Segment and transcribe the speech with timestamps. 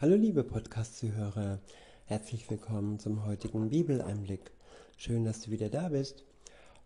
[0.00, 1.58] Hallo liebe Podcast-Zuhörer,
[2.06, 4.50] herzlich willkommen zum heutigen Bibeleinblick.
[4.96, 6.24] Schön, dass du wieder da bist.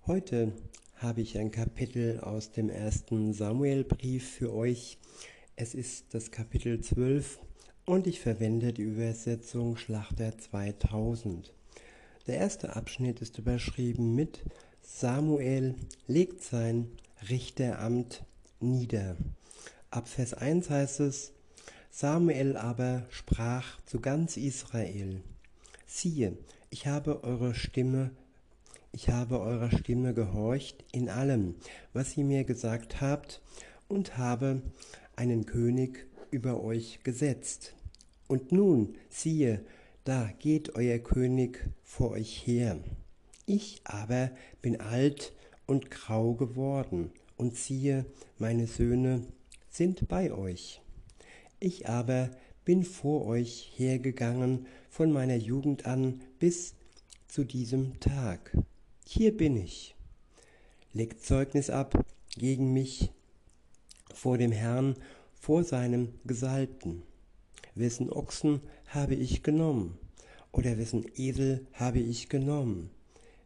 [0.04, 0.50] Heute
[0.96, 4.98] habe ich ein Kapitel aus dem ersten Samuelbrief für euch.
[5.54, 7.38] Es ist das Kapitel 12
[7.84, 11.54] und ich verwende die Übersetzung Schlachter 2000.
[12.26, 14.42] Der erste Abschnitt ist überschrieben mit
[14.82, 15.76] Samuel
[16.08, 16.88] legt sein
[17.30, 18.24] Richteramt
[18.58, 19.16] nieder.
[19.90, 21.33] Ab Vers 1 heißt es,
[21.96, 25.20] Samuel aber sprach zu ganz Israel,
[25.86, 26.36] siehe,
[26.68, 28.10] ich habe eure Stimme,
[28.90, 31.54] ich habe eurer Stimme gehorcht in allem,
[31.92, 33.40] was ihr mir gesagt habt,
[33.86, 34.60] und habe
[35.14, 37.76] einen König über euch gesetzt.
[38.26, 39.64] Und nun, siehe,
[40.02, 42.76] da geht euer König vor euch her.
[43.46, 44.32] Ich aber
[44.62, 45.32] bin alt
[45.66, 48.04] und grau geworden, und siehe,
[48.40, 49.22] meine Söhne
[49.70, 50.80] sind bei euch.
[51.66, 52.28] Ich aber
[52.66, 56.74] bin vor euch hergegangen von meiner Jugend an bis
[57.26, 58.54] zu diesem Tag.
[59.06, 59.94] Hier bin ich.
[60.92, 62.04] Legt Zeugnis ab
[62.36, 63.12] gegen mich
[64.12, 64.96] vor dem Herrn,
[65.32, 67.00] vor seinem Gesalbten.
[67.74, 69.96] Wessen Ochsen habe ich genommen?
[70.52, 72.90] Oder wessen Esel habe ich genommen?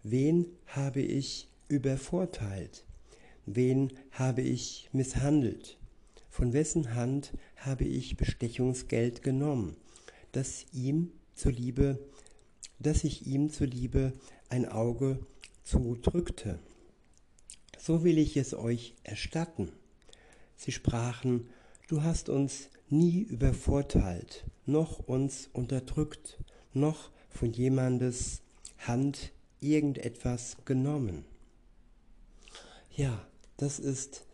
[0.03, 2.85] Wen habe ich übervorteilt?
[3.47, 5.78] Wen habe ich misshandelt?
[6.39, 9.77] Von wessen Hand habe ich Bestechungsgeld genommen,
[10.31, 11.99] dass ihm zuliebe,
[12.79, 14.13] dass ich ihm zuliebe
[14.49, 15.19] ein Auge
[15.65, 16.61] zudrückte.
[17.77, 19.73] So will ich es euch erstatten.
[20.55, 21.49] Sie sprachen,
[21.89, 26.39] du hast uns nie übervorteilt, noch uns unterdrückt,
[26.73, 28.43] noch von jemandes
[28.79, 31.25] Hand irgendetwas genommen.
[32.95, 34.28] Ja, das ist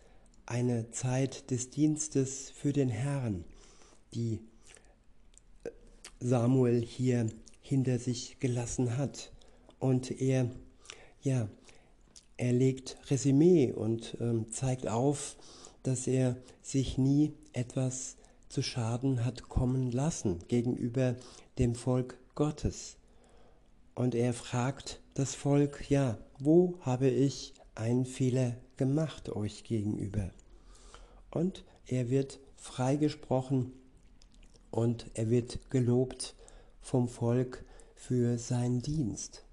[0.46, 3.44] eine Zeit des Dienstes für den Herrn,
[4.14, 4.40] die
[6.20, 7.26] Samuel hier
[7.60, 9.32] hinter sich gelassen hat.
[9.78, 10.50] Und er,
[11.22, 11.48] ja,
[12.36, 15.36] er legt Resümee und ähm, zeigt auf,
[15.82, 18.16] dass er sich nie etwas
[18.48, 21.16] zu Schaden hat kommen lassen gegenüber
[21.58, 22.96] dem Volk Gottes.
[23.94, 30.30] Und er fragt das Volk, ja, wo habe ich einen Fehler gemacht euch gegenüber.
[31.30, 33.72] Und er wird freigesprochen
[34.70, 36.34] und er wird gelobt
[36.80, 37.64] vom Volk
[37.94, 39.44] für seinen Dienst.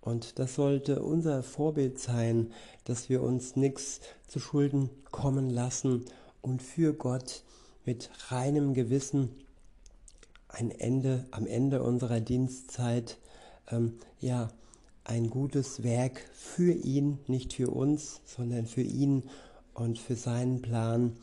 [0.00, 2.52] Und das sollte unser Vorbild sein,
[2.84, 6.04] dass wir uns nichts zu Schulden kommen lassen
[6.40, 7.42] und für Gott
[7.84, 9.30] mit reinem Gewissen
[10.48, 13.18] ein Ende, am Ende unserer Dienstzeit,
[13.70, 14.48] ähm, ja,
[15.08, 19.24] ein gutes Werk für ihn, nicht für uns, sondern für ihn
[19.74, 21.16] und für seinen Plan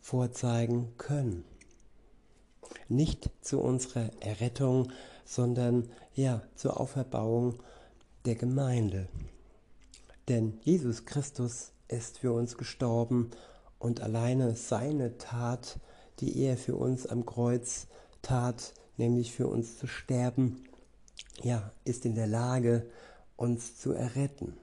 [0.00, 1.44] vorzeigen können.
[2.88, 4.92] Nicht zu unserer Errettung,
[5.24, 7.54] sondern ja, zur Auferbauung
[8.24, 9.08] der Gemeinde.
[10.28, 13.30] Denn Jesus Christus ist für uns gestorben
[13.78, 15.78] und alleine seine Tat,
[16.20, 17.88] die er für uns am Kreuz
[18.22, 20.64] tat, nämlich für uns zu sterben,
[21.42, 22.86] ja, ist in der Lage,
[23.36, 24.54] uns zu erretten.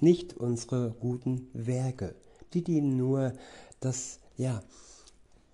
[0.00, 2.14] Nicht unsere guten Werke,
[2.52, 3.32] die dienen nur,
[3.80, 4.62] dass ja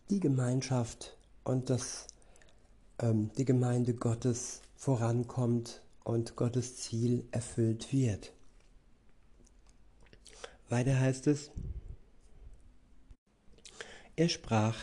[0.08, 2.06] die Gemeinschaft und dass
[2.98, 8.32] ähm, die Gemeinde Gottes vorankommt und Gottes Ziel erfüllt wird.
[10.68, 11.50] Weiter heißt es,
[14.16, 14.76] er sprach,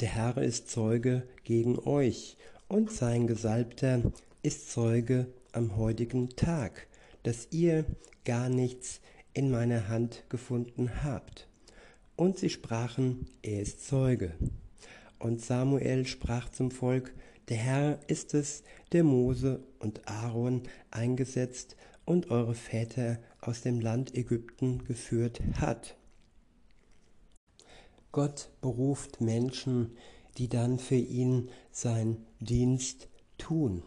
[0.00, 2.36] der Herr ist Zeuge gegen euch
[2.68, 4.12] und sein Gesalbter
[4.42, 6.86] ist Zeuge am heutigen Tag,
[7.26, 7.84] dass ihr
[8.24, 9.00] gar nichts
[9.32, 11.48] in meiner Hand gefunden habt.
[12.14, 14.36] Und sie sprachen, er ist Zeuge.
[15.18, 17.12] Und Samuel sprach zum Volk,
[17.48, 24.14] der Herr ist es, der Mose und Aaron eingesetzt und eure Väter aus dem Land
[24.14, 25.96] Ägypten geführt hat.
[28.12, 29.96] Gott beruft Menschen,
[30.38, 33.82] die dann für ihn sein Dienst tun.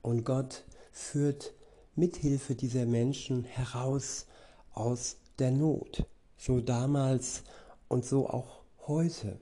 [0.00, 1.54] Und Gott führt
[1.96, 4.26] mithilfe dieser Menschen heraus
[4.72, 6.06] aus der Not.
[6.36, 7.42] So damals
[7.88, 9.38] und so auch heute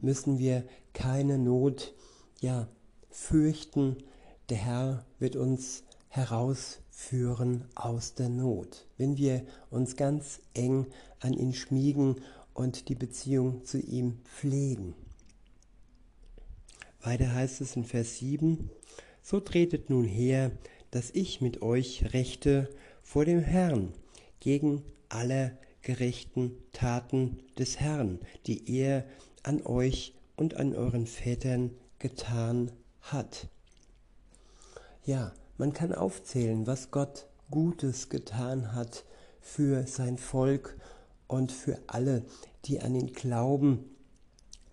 [0.00, 1.94] müssen wir keine Not
[2.40, 2.68] ja
[3.10, 3.96] fürchten.
[4.48, 10.86] Der Herr wird uns herausführen aus der Not, wenn wir uns ganz eng
[11.20, 12.16] an ihn schmiegen
[12.54, 14.94] und die Beziehung zu ihm pflegen.
[17.02, 18.70] Weiter heißt es in Vers 7,
[19.22, 20.52] so tretet nun her,
[20.92, 22.68] dass ich mit euch rechte
[23.02, 23.92] vor dem Herrn
[24.38, 29.04] gegen alle gerechten Taten des Herrn, die er
[29.42, 33.48] an euch und an euren Vätern getan hat.
[35.04, 39.04] Ja, man kann aufzählen, was Gott Gutes getan hat
[39.40, 40.76] für sein Volk
[41.26, 42.24] und für alle,
[42.66, 43.84] die an ihn glauben.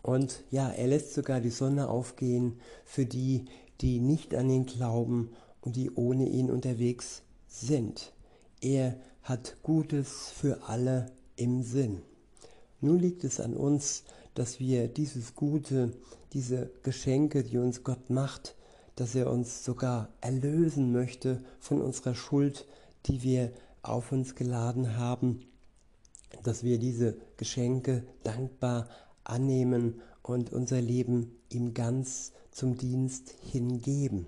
[0.04, 3.46] Und ja, er lässt sogar die Sonne aufgehen für die,
[3.82, 5.32] die nicht an ihn glauben
[5.66, 8.14] die ohne ihn unterwegs sind.
[8.62, 12.02] Er hat Gutes für alle im Sinn.
[12.82, 14.04] Nun liegt es an uns,
[14.36, 15.94] dass wir dieses Gute,
[16.34, 18.56] diese Geschenke, die uns Gott macht,
[18.96, 22.66] dass er uns sogar erlösen möchte von unserer Schuld,
[23.06, 23.52] die wir
[23.82, 25.42] auf uns geladen haben,
[26.44, 28.88] dass wir diese Geschenke dankbar
[29.24, 34.28] annehmen und unser Leben ihm ganz zum Dienst hingeben.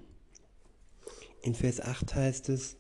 [1.42, 2.78] In Vers 8 heißt es,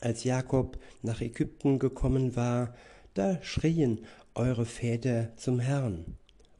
[0.00, 2.74] als Jakob nach Ägypten gekommen war,
[3.14, 6.16] da schrien eure Väter zum Herrn.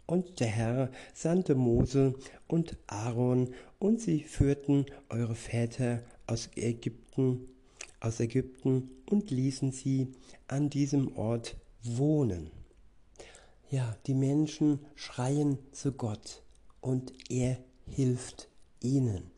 [0.06, 2.14] Und der Herr sandte Mose
[2.48, 7.48] und Aaron, und sie führten eure Väter aus Ägypten,
[8.00, 10.08] aus Ägypten und ließen sie
[10.48, 12.50] an diesem Ort wohnen.
[13.70, 16.42] Ja, die Menschen schreien zu Gott
[16.80, 18.48] und er hilft
[18.80, 19.30] ihnen.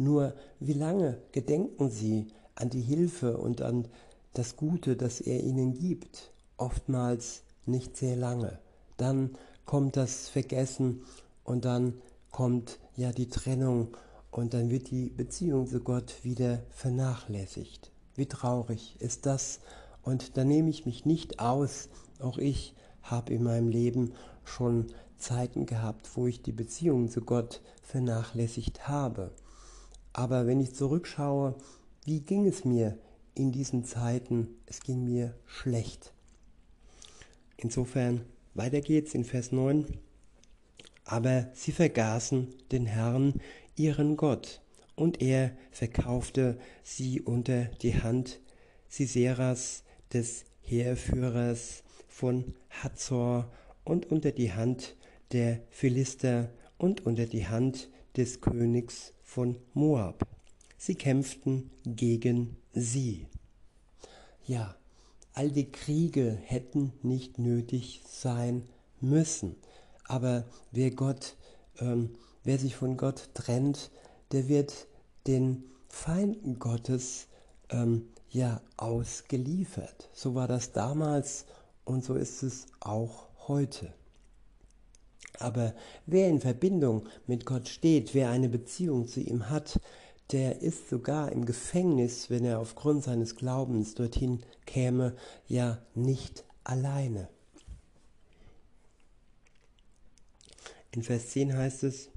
[0.00, 3.86] Nur wie lange gedenken sie an die Hilfe und an
[4.32, 6.32] das Gute, das er ihnen gibt?
[6.56, 8.58] Oftmals nicht sehr lange.
[8.96, 9.36] Dann
[9.66, 11.02] kommt das Vergessen
[11.44, 12.00] und dann
[12.30, 13.94] kommt ja die Trennung
[14.30, 17.90] und dann wird die Beziehung zu Gott wieder vernachlässigt.
[18.14, 19.60] Wie traurig ist das?
[20.02, 21.90] Und da nehme ich mich nicht aus.
[22.20, 24.14] Auch ich habe in meinem Leben
[24.44, 24.86] schon
[25.18, 29.30] Zeiten gehabt, wo ich die Beziehung zu Gott vernachlässigt habe.
[30.12, 31.54] Aber wenn ich zurückschaue,
[32.04, 32.98] wie ging es mir
[33.34, 34.48] in diesen Zeiten?
[34.66, 36.12] Es ging mir schlecht.
[37.56, 38.24] Insofern,
[38.54, 39.86] weiter geht's in Vers 9.
[41.04, 43.40] Aber sie vergaßen den Herrn,
[43.76, 44.60] ihren Gott,
[44.96, 48.40] und er verkaufte sie unter die Hand
[48.88, 53.50] Siseras, des Heerführers von Hazor,
[53.84, 54.96] und unter die Hand
[55.32, 60.26] der Philister und unter die Hand des Königs von Moab.
[60.76, 63.28] Sie kämpften gegen sie.
[64.44, 64.74] Ja,
[65.34, 68.68] all die Kriege hätten nicht nötig sein
[69.00, 69.54] müssen.
[70.08, 71.36] Aber wer Gott,
[71.78, 72.10] ähm,
[72.42, 73.92] wer sich von Gott trennt,
[74.32, 74.88] der wird
[75.28, 77.28] den Feinden Gottes
[77.68, 80.10] ähm, ja ausgeliefert.
[80.12, 81.46] So war das damals
[81.84, 83.94] und so ist es auch heute.
[85.40, 85.74] Aber
[86.06, 89.80] wer in Verbindung mit Gott steht, wer eine Beziehung zu ihm hat,
[90.32, 95.16] der ist sogar im Gefängnis, wenn er aufgrund seines Glaubens dorthin käme,
[95.48, 97.28] ja nicht alleine.
[100.92, 102.10] In Vers 10 heißt es,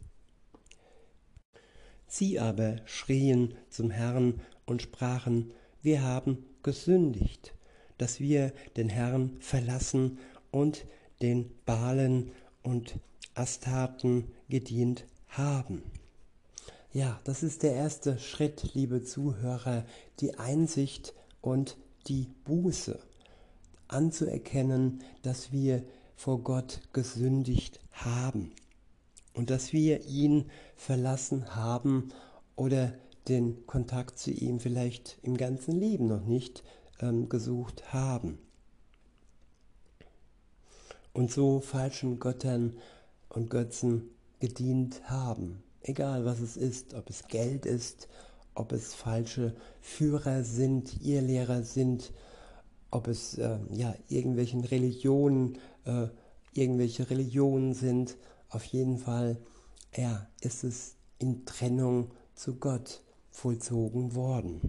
[2.07, 7.55] Sie aber schrien zum Herrn und sprachen, wir haben gesündigt,
[7.97, 10.19] dass wir den Herrn verlassen
[10.51, 10.85] und
[11.21, 12.31] den Balen
[12.61, 12.99] und
[13.35, 15.83] Astarten gedient haben.
[16.91, 19.85] Ja, das ist der erste Schritt, liebe Zuhörer,
[20.19, 21.77] die Einsicht und
[22.07, 22.99] die Buße
[23.87, 25.83] anzuerkennen, dass wir
[26.15, 28.51] vor Gott gesündigt haben
[29.33, 30.45] und dass wir ihn
[30.75, 32.09] verlassen haben
[32.55, 32.93] oder
[33.27, 36.63] den Kontakt zu ihm vielleicht im ganzen Leben noch nicht
[36.99, 38.37] ähm, gesucht haben.
[41.13, 42.77] Und so falschen Göttern
[43.33, 44.09] und Götzen
[44.39, 48.07] gedient haben egal was es ist, ob es Geld ist,
[48.55, 52.11] ob es falsche Führer sind, Irrlehrer sind,
[52.91, 56.07] ob es äh, ja irgendwelchen Religionen, äh,
[56.53, 58.17] irgendwelche Religionen sind,
[58.49, 59.37] auf jeden Fall,
[59.95, 64.61] ja, ist es in Trennung zu Gott vollzogen worden.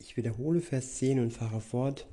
[0.00, 2.06] Ich wiederhole Vers 10 und fahre fort.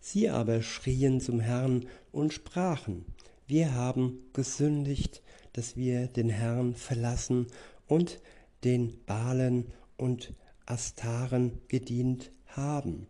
[0.00, 3.04] Sie aber schrien zum Herrn und sprachen,
[3.46, 7.46] wir haben gesündigt, dass wir den Herrn verlassen
[7.86, 8.20] und
[8.64, 10.34] den Balen und
[10.66, 13.06] Astaren gedient haben.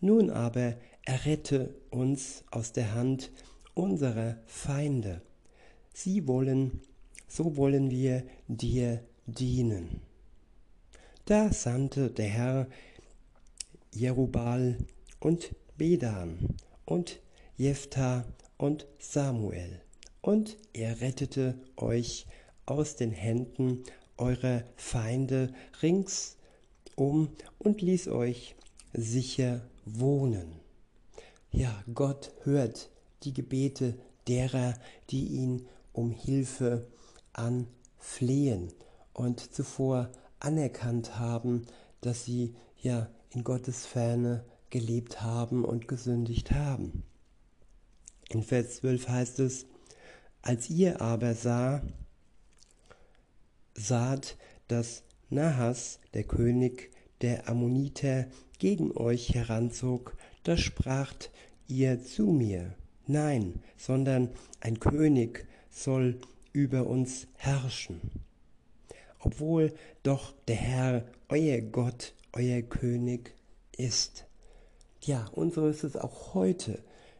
[0.00, 3.30] Nun aber errette uns aus der Hand
[3.74, 5.22] unserer Feinde.
[5.92, 6.80] Sie wollen,
[7.28, 10.00] so wollen wir dir dienen.
[11.26, 12.66] Da sandte der Herr
[13.94, 14.78] Jerubal
[15.20, 17.20] und Bedan und
[17.56, 18.24] Jephthah
[18.56, 19.80] und Samuel,
[20.20, 22.26] und er rettete euch
[22.66, 23.82] aus den Händen
[24.16, 25.52] eurer Feinde
[25.82, 28.54] ringsum und ließ euch
[28.92, 30.60] sicher wohnen.
[31.50, 32.90] Ja, Gott hört
[33.24, 33.98] die Gebete
[34.28, 34.74] derer,
[35.10, 36.86] die ihn um Hilfe
[37.32, 38.72] anflehen
[39.12, 40.10] und zuvor
[40.40, 41.66] anerkannt haben,
[42.00, 47.04] dass sie ja in Gottes Ferne gelebt haben und gesündigt haben.
[48.30, 49.66] In Vers 12 heißt es,
[50.40, 51.82] als ihr aber sah,
[53.74, 54.36] saht,
[54.66, 58.26] dass Nahas, der König der Ammoniter,
[58.58, 61.30] gegen euch heranzog, da spracht
[61.68, 62.74] ihr zu mir,
[63.06, 66.18] nein, sondern ein König soll
[66.52, 68.00] über uns herrschen.
[69.18, 73.34] Obwohl doch der Herr, euer Gott, euer König
[73.76, 74.26] ist.
[75.04, 76.78] Ja, und so ist es auch heute.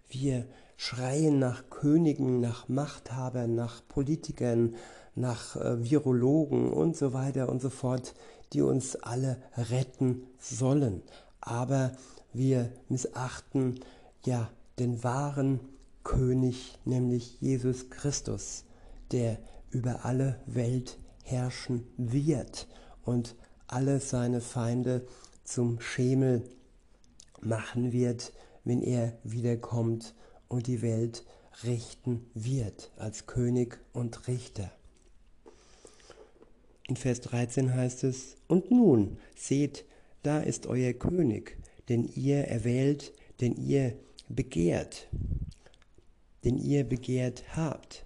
[0.08, 0.46] Wir
[0.76, 4.76] schreien nach Königen, nach Machthabern, nach Politikern,
[5.16, 8.14] nach äh, Virologen und so weiter und so fort,
[8.52, 11.02] die uns alle retten sollen.
[11.40, 11.90] Aber
[12.32, 13.80] wir missachten
[14.24, 14.48] ja
[14.78, 15.58] den wahren
[16.04, 18.64] König, nämlich Jesus Christus,
[19.10, 19.38] der
[19.70, 22.68] über alle Welt herrschen wird
[23.04, 23.34] und
[23.66, 25.04] alle seine Feinde
[25.42, 26.44] zum Schemel
[27.44, 28.32] machen wird,
[28.64, 30.14] wenn er wiederkommt
[30.48, 31.24] und die Welt
[31.64, 34.70] richten wird als König und Richter.
[36.88, 39.84] In Vers 13 heißt es, Und nun, seht,
[40.22, 41.56] da ist euer König,
[41.88, 43.96] den ihr erwählt, den ihr
[44.28, 45.08] begehrt,
[46.44, 48.04] den ihr begehrt habt.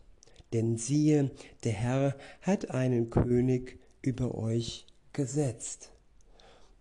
[0.52, 1.30] Denn siehe,
[1.64, 5.90] der Herr hat einen König über euch gesetzt.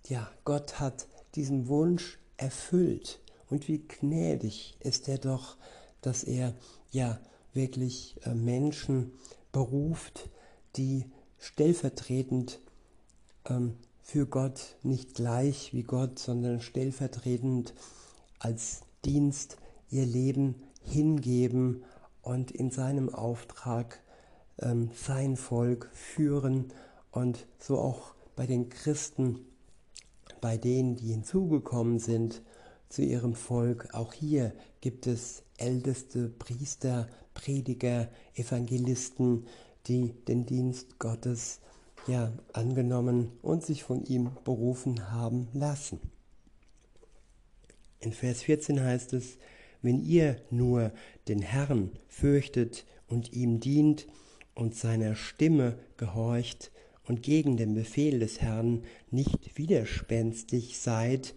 [0.07, 3.19] Ja, Gott hat diesen Wunsch erfüllt.
[3.49, 5.57] Und wie gnädig ist er doch,
[6.01, 6.53] dass er
[6.91, 7.19] ja
[7.53, 9.13] wirklich äh, Menschen
[9.51, 10.29] beruft,
[10.75, 11.05] die
[11.37, 12.59] stellvertretend
[13.47, 17.73] ähm, für Gott nicht gleich wie Gott, sondern stellvertretend
[18.39, 19.57] als Dienst
[19.89, 21.83] ihr Leben hingeben
[22.21, 24.01] und in seinem Auftrag
[24.59, 26.73] ähm, sein Volk führen
[27.11, 29.39] und so auch bei den Christen,
[30.45, 32.43] bei denen, die hinzugekommen sind
[32.87, 39.47] zu ihrem Volk, auch hier gibt es älteste Priester, Prediger, Evangelisten,
[39.87, 41.61] die den Dienst Gottes
[42.05, 45.99] ja angenommen und sich von ihm berufen haben lassen.
[47.99, 49.39] In Vers 14 heißt es,
[49.81, 50.91] wenn ihr nur
[51.27, 54.05] den Herrn fürchtet und ihm dient
[54.53, 56.69] und seiner Stimme gehorcht
[57.07, 61.35] und gegen den Befehl des Herrn nicht widerspenstig seid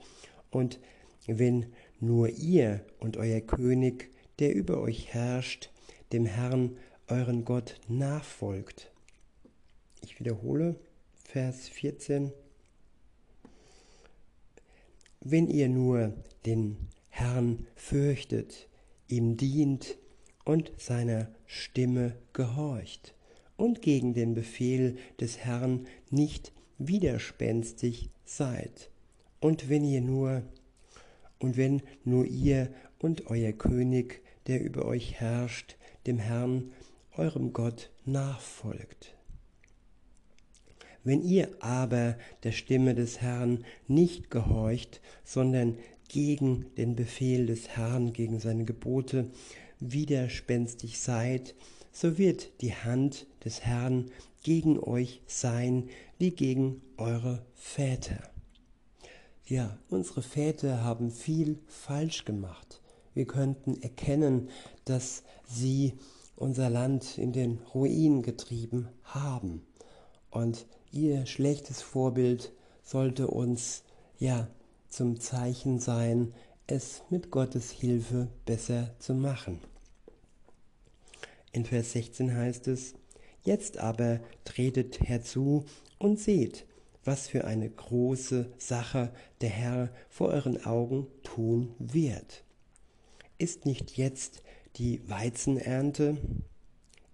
[0.50, 0.80] und
[1.26, 1.66] wenn
[2.00, 5.70] nur ihr und euer König, der über euch herrscht,
[6.12, 8.90] dem Herrn euren Gott nachfolgt.
[10.02, 10.76] Ich wiederhole
[11.24, 12.32] Vers 14.
[15.20, 16.14] Wenn ihr nur
[16.46, 18.68] den Herrn fürchtet,
[19.08, 19.98] ihm dient
[20.44, 23.14] und seiner Stimme gehorcht
[23.58, 28.90] und gegen den Befehl des Herrn nicht widerspenstig seid.
[29.40, 30.42] Und wenn ihr nur
[31.38, 36.72] und wenn nur ihr und euer König, der über euch herrscht, dem Herrn
[37.16, 39.14] eurem Gott nachfolgt.
[41.04, 48.12] Wenn ihr aber der Stimme des Herrn nicht gehorcht, sondern gegen den Befehl des Herrn,
[48.12, 49.30] gegen seine Gebote
[49.80, 51.54] widerspenstig seid,
[51.92, 54.10] so wird die Hand des Herrn
[54.42, 58.22] gegen euch sein, wie gegen eure Väter.
[59.46, 62.82] Ja, unsere Väter haben viel falsch gemacht.
[63.14, 64.50] Wir könnten erkennen,
[64.84, 65.94] dass sie
[66.36, 69.62] unser Land in den Ruin getrieben haben.
[70.30, 72.52] Und ihr schlechtes Vorbild
[72.82, 73.82] sollte uns
[74.18, 74.48] ja
[74.88, 76.32] zum Zeichen sein,
[76.66, 79.60] es mit Gottes Hilfe besser zu machen.
[81.52, 82.94] In Vers 16 heißt es,
[83.42, 85.64] Jetzt aber tretet herzu
[85.98, 86.66] und seht,
[87.04, 92.44] was für eine große Sache der Herr vor euren Augen tun wird.
[93.38, 94.42] Ist nicht jetzt
[94.76, 96.18] die Weizenernte.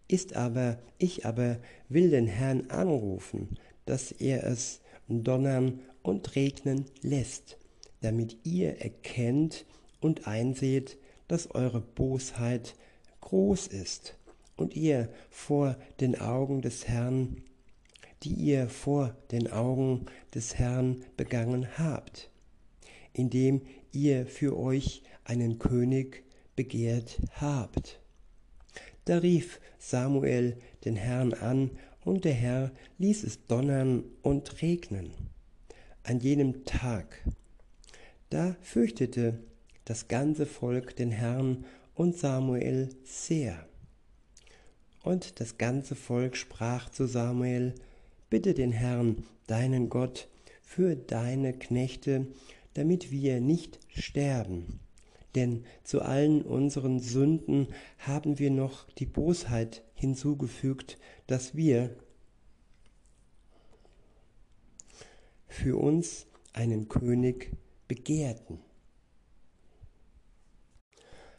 [0.08, 7.58] Ist aber, ich aber will den Herrn anrufen, dass er es donnern und regnen lässt,
[8.00, 9.66] damit ihr erkennt
[10.00, 10.98] und einseht,
[11.28, 12.74] dass eure Bosheit
[13.20, 14.16] groß ist
[14.56, 17.42] und ihr vor den Augen des Herrn,
[18.22, 22.30] die ihr vor den Augen des Herrn begangen habt,
[23.12, 26.24] indem ihr für euch einen König
[26.56, 28.00] begehrt habt.
[29.04, 31.70] Da rief Samuel den Herrn an,
[32.04, 35.10] und der Herr ließ es donnern und regnen.
[36.02, 37.24] An jenem Tag,
[38.28, 39.40] da fürchtete
[39.86, 43.66] das ganze Volk den Herrn und Samuel sehr.
[45.04, 47.74] Und das ganze Volk sprach zu Samuel,
[48.30, 50.28] Bitte den Herrn, deinen Gott,
[50.62, 52.26] für deine Knechte,
[52.72, 54.80] damit wir nicht sterben.
[55.34, 57.68] Denn zu allen unseren Sünden
[57.98, 61.94] haben wir noch die Bosheit hinzugefügt, dass wir
[65.46, 67.52] für uns einen König
[67.88, 68.58] begehrten.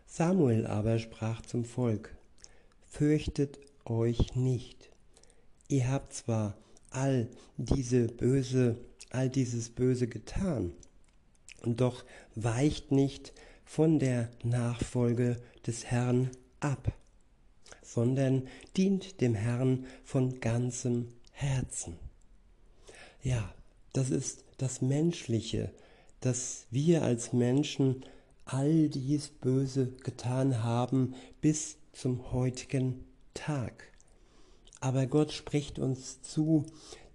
[0.06, 2.16] Samuel aber sprach zum Volk,
[2.98, 4.90] Fürchtet euch nicht.
[5.68, 6.56] Ihr habt zwar
[6.92, 8.78] all diese böse,
[9.10, 10.72] all dieses Böse getan,
[11.66, 13.34] doch weicht nicht
[13.66, 15.36] von der Nachfolge
[15.68, 16.30] des Herrn
[16.62, 16.94] ab,
[17.84, 18.48] sondern
[18.78, 21.98] dient dem Herrn von ganzem Herzen.
[23.22, 23.54] Ja,
[23.92, 25.70] das ist das Menschliche,
[26.22, 28.06] dass wir als Menschen
[28.46, 33.92] all dies Böse getan haben bis zum heutigen Tag.
[34.82, 36.66] Aber Gott spricht uns zu,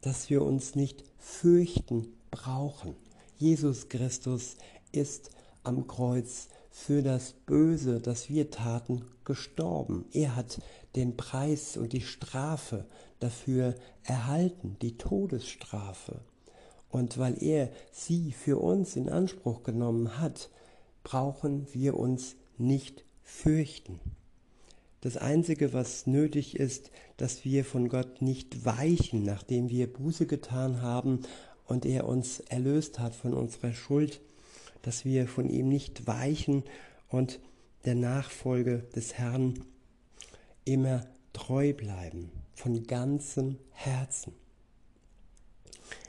[0.00, 2.96] dass wir uns nicht fürchten brauchen.
[3.37, 4.56] Jesus Christus
[4.90, 5.30] ist
[5.62, 10.06] am Kreuz für das Böse, das wir taten, gestorben.
[10.12, 10.60] Er hat
[10.96, 12.87] den Preis und die Strafe
[13.18, 16.22] dafür erhalten, die Todesstrafe.
[16.88, 20.49] Und weil er sie für uns in Anspruch genommen hat,
[21.04, 24.00] brauchen wir uns nicht fürchten.
[25.00, 30.83] Das Einzige, was nötig ist, dass wir von Gott nicht weichen, nachdem wir Buße getan
[30.83, 31.21] haben
[31.66, 34.21] und er uns erlöst hat von unserer Schuld,
[34.83, 36.64] dass wir von ihm nicht weichen
[37.09, 37.40] und
[37.87, 39.64] der Nachfolge des Herrn
[40.64, 44.35] immer treu bleiben, von ganzem Herzen.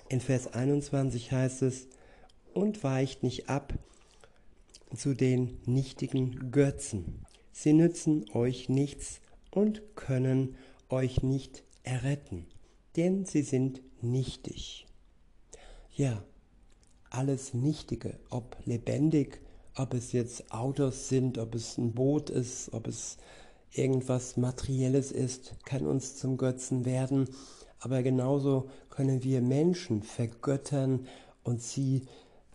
[0.10, 1.88] In Vers 21 heißt es,
[2.54, 3.74] und weicht nicht ab
[4.94, 7.26] zu den nichtigen Götzen.
[7.52, 10.56] Sie nützen euch nichts und können
[10.90, 12.46] euch nicht erretten,
[12.96, 14.86] denn sie sind nichtig.
[15.94, 16.24] Ja,
[17.10, 19.42] alles Nichtige, ob lebendig,
[19.76, 23.18] ob es jetzt Autos sind, ob es ein Boot ist, ob es
[23.74, 27.30] irgendwas Materielles ist, kann uns zum Götzen werden.
[27.80, 31.08] Aber genauso können wir Menschen vergöttern
[31.44, 32.04] und sie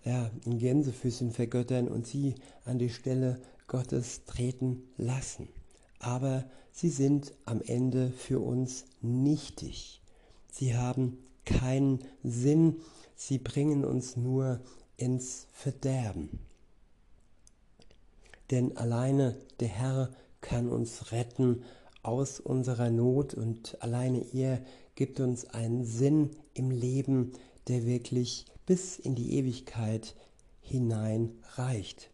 [0.05, 5.49] ja, in Gänsefüßchen vergöttern und sie an die Stelle Gottes treten lassen.
[5.99, 10.03] Aber sie sind am Ende für uns nichtig.
[10.51, 12.77] Sie haben keinen Sinn,
[13.15, 14.61] sie bringen uns nur
[14.97, 16.41] ins Verderben.
[18.51, 21.63] Denn alleine der Herr kann uns retten
[22.03, 24.63] aus unserer Not und alleine er
[24.95, 27.33] gibt uns einen Sinn im Leben,
[27.69, 30.15] der wirklich bis in die Ewigkeit
[30.61, 32.11] hinein reicht.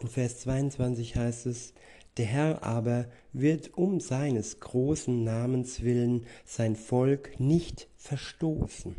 [0.00, 1.72] In Vers 22 heißt es,
[2.16, 8.94] der Herr aber wird um seines großen Namens willen sein Volk nicht verstoßen.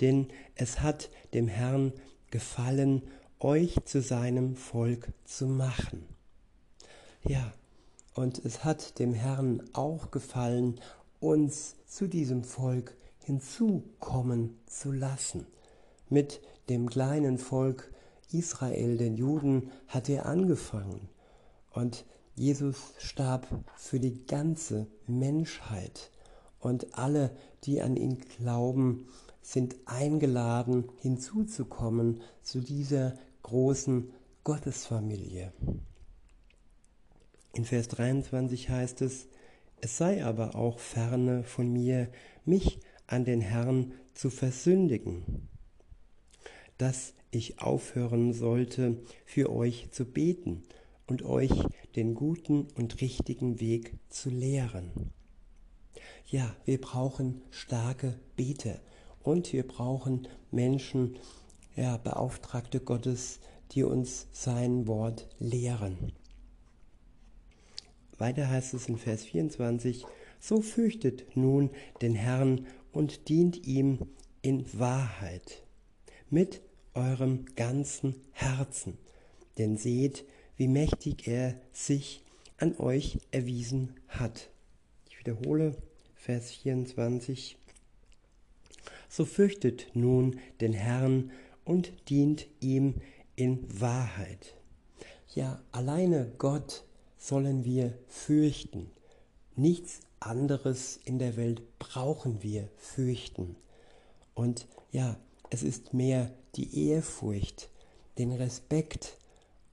[0.00, 1.92] Denn es hat dem Herrn
[2.30, 3.02] gefallen,
[3.40, 6.06] euch zu seinem Volk zu machen.
[7.24, 7.52] Ja,
[8.14, 10.80] und es hat dem Herrn auch gefallen,
[11.20, 15.46] uns zu diesem Volk hinzukommen zu lassen.
[16.08, 17.92] Mit dem kleinen Volk
[18.32, 21.08] Israel, den Juden, hat er angefangen.
[21.70, 26.10] Und Jesus starb für die ganze Menschheit.
[26.58, 27.30] Und alle,
[27.64, 29.06] die an ihn glauben,
[29.42, 34.10] sind eingeladen, hinzuzukommen zu dieser großen
[34.44, 35.52] Gottesfamilie.
[37.52, 39.26] In Vers 23 heißt es,
[39.80, 42.08] es sei aber auch ferne von mir,
[42.44, 45.48] mich an den Herrn zu versündigen,
[46.78, 50.62] dass ich aufhören sollte, für euch zu beten
[51.06, 51.52] und euch
[51.96, 55.12] den guten und richtigen Weg zu lehren.
[56.26, 58.80] Ja, wir brauchen starke Beter
[59.22, 61.16] und wir brauchen Menschen,
[61.76, 63.40] ja, Beauftragte Gottes,
[63.72, 66.12] die uns sein Wort lehren.
[68.18, 70.04] Weiter heißt es in Vers 24,
[70.38, 71.70] so fürchtet nun
[72.02, 73.98] den Herrn und dient ihm
[74.42, 75.64] in Wahrheit
[76.28, 76.60] mit
[77.00, 78.98] eurem ganzen Herzen,
[79.58, 80.24] denn seht,
[80.56, 82.22] wie mächtig er sich
[82.58, 84.50] an euch erwiesen hat.
[85.08, 85.76] Ich wiederhole
[86.14, 87.56] Vers 24.
[89.08, 91.30] So fürchtet nun den Herrn
[91.64, 92.94] und dient ihm
[93.36, 94.54] in Wahrheit.
[95.34, 96.84] Ja, alleine Gott
[97.16, 98.90] sollen wir fürchten.
[99.56, 103.56] Nichts anderes in der Welt brauchen wir fürchten.
[104.34, 105.16] Und ja,
[105.50, 107.68] es ist mehr die Ehrfurcht,
[108.18, 109.18] den Respekt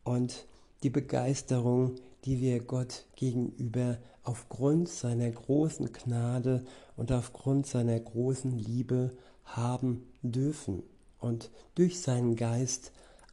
[0.03, 0.45] und
[0.83, 6.65] die Begeisterung, die wir Gott gegenüber aufgrund seiner großen Gnade
[6.97, 9.11] und aufgrund seiner großen Liebe
[9.45, 10.83] haben dürfen
[11.19, 12.91] und durch seinen Geist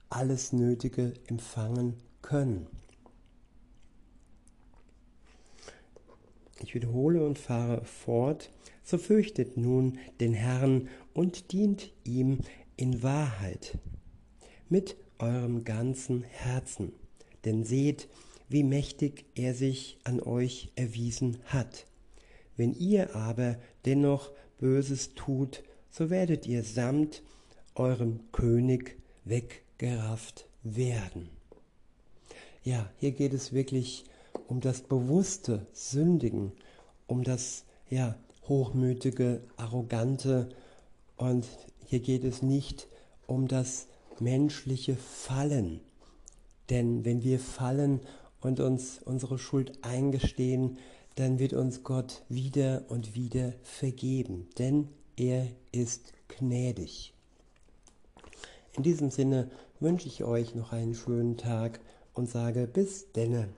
[0.08, 2.66] alles Nötige empfangen können.
[6.64, 8.50] Ich wiederhole und fahre fort.
[8.82, 12.38] So fürchtet nun den Herrn und dient ihm
[12.78, 13.76] in Wahrheit
[14.70, 16.92] mit eurem ganzen Herzen.
[17.44, 18.08] Denn seht,
[18.48, 21.84] wie mächtig er sich an euch erwiesen hat.
[22.56, 27.22] Wenn ihr aber dennoch Böses tut, so werdet ihr samt
[27.74, 28.96] eurem König
[29.26, 31.28] weggerafft werden.
[32.62, 34.06] Ja, hier geht es wirklich
[34.48, 36.52] um das bewusste Sündigen,
[37.06, 38.16] um das ja
[38.48, 40.48] hochmütige, arrogante
[41.16, 41.46] und
[41.86, 42.88] hier geht es nicht
[43.26, 43.86] um das
[44.20, 45.80] menschliche Fallen.
[46.70, 48.00] Denn wenn wir fallen
[48.40, 50.78] und uns unsere Schuld eingestehen,
[51.16, 57.14] dann wird uns Gott wieder und wieder vergeben, denn er ist gnädig.
[58.76, 61.78] In diesem Sinne wünsche ich euch noch einen schönen Tag
[62.14, 63.48] und sage bis denne.